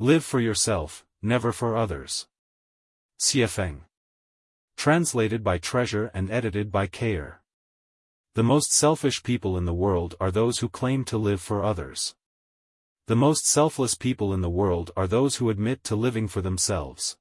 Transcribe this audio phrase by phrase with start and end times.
[0.00, 2.28] Live for yourself, never for others.
[3.18, 3.80] Xuefeng.
[4.76, 7.38] Translated by Treasure and edited by Kayer.
[8.34, 12.14] The most selfish people in the world are those who claim to live for others.
[13.08, 17.16] The most selfless people in the world are those who admit to living for themselves.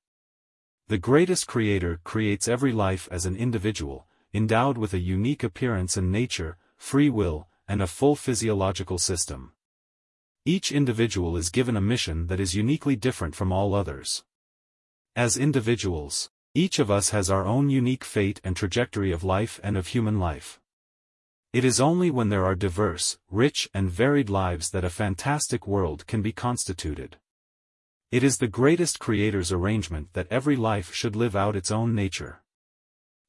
[0.88, 4.06] The greatest creator creates every life as an individual,
[4.36, 9.54] endowed with a unique appearance and nature, free will, and a full physiological system.
[10.48, 14.24] Each individual is given a mission that is uniquely different from all others.
[15.14, 19.76] As individuals, each of us has our own unique fate and trajectory of life and
[19.76, 20.62] of human life.
[21.52, 26.08] It is only when there are diverse, rich and varied lives that a fantastic world
[26.08, 27.18] can be constituted.
[28.14, 32.42] It is the greatest Creator's arrangement that every life should live out its own nature.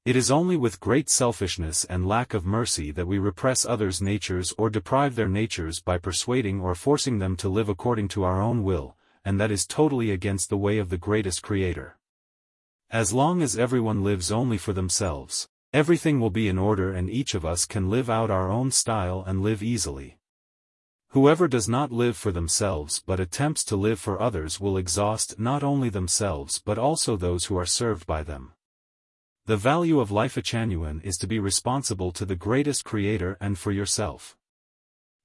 [0.08, 4.54] It is only with great selfishness and lack of mercy that we repress others' natures
[4.56, 8.62] or deprive their natures by persuading or forcing them to live according to our own
[8.62, 11.98] will, and that is totally against the way of the greatest Creator.
[12.88, 17.34] As long as everyone lives only for themselves, everything will be in order and each
[17.34, 20.16] of us can live out our own style and live easily.
[21.08, 25.62] Whoever does not live for themselves but attempts to live for others will exhaust not
[25.62, 28.54] only themselves but also those who are served by them.
[29.48, 34.36] The value of Lifechanyuan is to be responsible to the greatest creator and for yourself.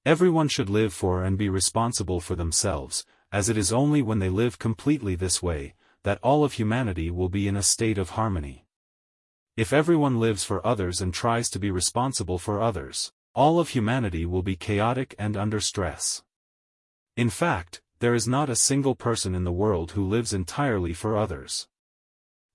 [0.06, 4.30] Everyone should live for and be responsible for themselves, as it is only when they
[4.30, 8.64] live completely this way, that all of humanity will be in a state of harmony.
[9.58, 14.24] If everyone lives for others and tries to be responsible for others, all of humanity
[14.24, 16.22] will be chaotic and under stress.
[17.14, 21.14] In fact, there is not a single person in the world who lives entirely for
[21.14, 21.68] others.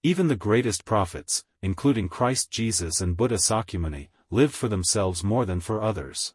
[0.02, 5.60] Even the greatest prophets, including Christ Jesus and Buddha Sakyamuni, lived for themselves more than
[5.60, 6.34] for others.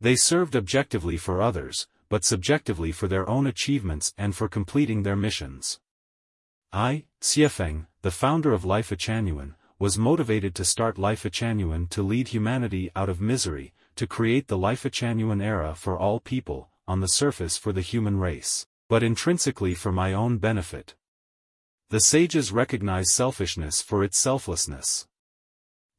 [0.00, 5.16] They served objectively for others, but subjectively for their own achievements and for completing their
[5.16, 5.80] missions.
[6.72, 13.08] I, Xuefeng, the founder of Lifechanyuan, was motivated to start Lifechanyuan to lead humanity out
[13.08, 17.80] of misery, to create the Lifechanyuan era for all people, on the surface for the
[17.80, 20.94] human race, but intrinsically for my own benefit.
[21.90, 25.06] The sages recognize selfishness for its selflessness.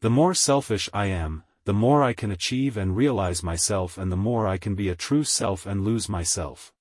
[0.02, 4.18] The more selfish I am, the more I can achieve and realize myself and the
[4.18, 6.72] more I can be a true self and lose myself.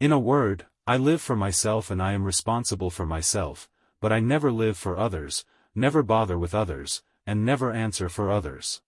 [0.00, 3.68] In a word, I live for myself and I am responsible for myself,
[4.00, 5.44] but I never live for others,
[5.74, 8.80] never bother with others, and never answer for others.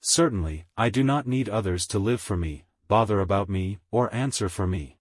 [0.00, 4.48] Certainly, I do not need others to live for me, bother about me, or answer
[4.48, 4.97] for me.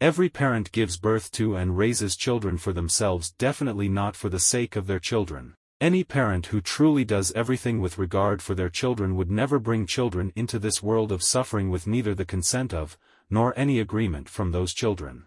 [0.00, 4.74] Every parent gives birth to and raises children for themselves definitely not for the sake
[4.74, 5.52] of their children.
[5.78, 10.32] Any parent who truly does everything with regard for their children would never bring children
[10.34, 12.96] into this world of suffering with neither the consent of,
[13.28, 15.26] nor any agreement from those children.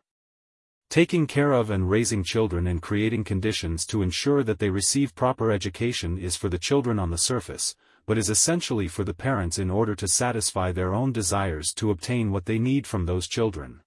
[0.89, 5.51] Taking care of and raising children and creating conditions to ensure that they receive proper
[5.51, 7.75] education is for the children on the surface,
[8.07, 12.31] but is essentially for the parents in order to satisfy their own desires to obtain
[12.31, 13.82] what they need from those children.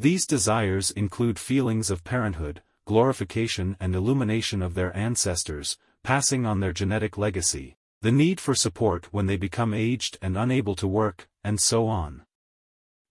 [0.00, 6.72] These desires include feelings of parenthood, glorification and illumination of their ancestors, passing on their
[6.72, 11.60] genetic legacy, the need for support when they become aged and unable to work, and
[11.60, 12.22] so on.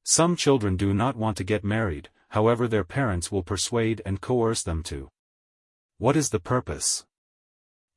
[0.06, 4.64] Some children do not want to get married, however their parents will persuade and coerce
[4.64, 5.10] them to.
[5.98, 7.06] What is the purpose?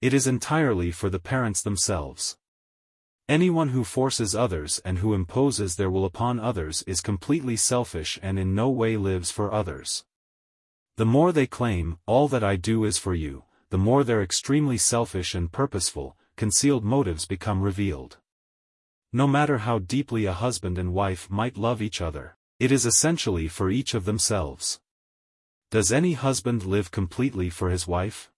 [0.01, 2.37] It is entirely for the parents themselves.
[3.31, 8.41] Anyone who forces others and who imposes their will upon others is completely selfish and
[8.41, 10.05] in no way lives for others.
[10.97, 14.77] The more they claim, all that I do is for you, the more their extremely
[14.77, 18.19] selfish and purposeful, concealed motives become revealed.
[19.13, 23.47] No matter how deeply a husband and wife might love each other, it is essentially
[23.47, 24.81] for each of themselves.
[25.71, 28.33] Does any husband live completely for his wife?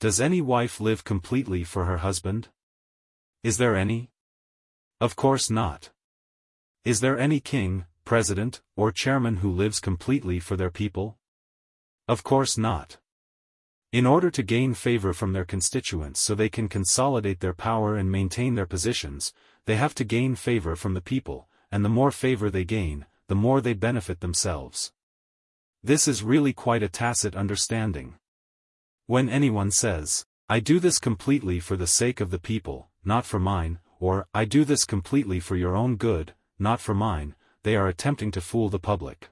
[0.00, 2.48] Does any wife live completely for her husband?
[3.44, 4.10] Is there any?
[5.00, 5.90] Of course not.
[6.84, 11.18] Is there any king, president, or chairman who lives completely for their people?
[12.08, 12.98] Of course not.
[13.92, 18.10] In order to gain favor from their constituents so they can consolidate their power and
[18.10, 19.32] maintain their positions,
[19.66, 23.36] they have to gain favor from the people, and the more favor they gain, the
[23.36, 24.92] more they benefit themselves.
[25.82, 28.14] This is really quite a tacit understanding.
[29.06, 33.38] When anyone says, I do this completely for the sake of the people, not for
[33.38, 37.88] mine, or, I do this completely for your own good, not for mine, they are
[37.88, 39.28] attempting to fool the public.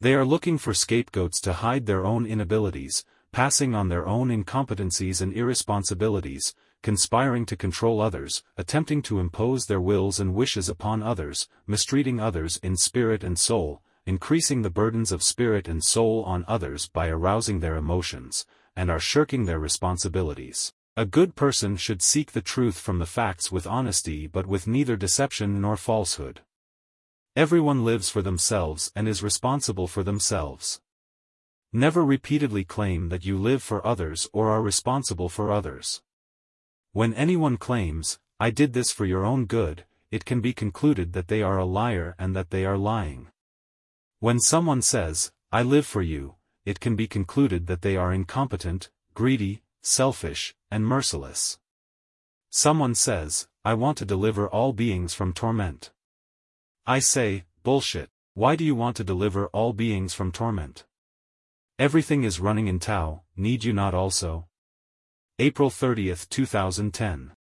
[0.00, 5.20] They are looking for scapegoats to hide their own inabilities, passing on their own incompetencies
[5.20, 11.48] and irresponsibilities, conspiring to control others, attempting to impose their wills and wishes upon others,
[11.66, 16.88] mistreating others in spirit and soul, increasing the burdens of spirit and soul on others
[16.88, 18.44] by arousing their emotions,
[18.76, 20.74] and are shirking their responsibilities.
[20.96, 24.94] A good person should seek the truth from the facts with honesty but with neither
[24.94, 26.42] deception nor falsehood.
[27.34, 30.80] Everyone lives for themselves and is responsible for themselves.
[31.72, 36.00] Never repeatedly claim that you live for others or are responsible for others.
[36.92, 41.26] When anyone claims, I did this for your own good, it can be concluded that
[41.26, 43.32] they are a liar and that they are lying.
[44.20, 48.90] When someone says, I live for you, it can be concluded that they are incompetent,
[49.14, 51.58] greedy, selfish, and merciless.
[52.50, 55.92] Someone says, I want to deliver all beings from torment.
[56.86, 60.84] I say, bullshit, why do you want to deliver all beings from torment?
[61.78, 64.48] Everything is running in Tao, need you not also?
[65.38, 67.34] April 30, 2010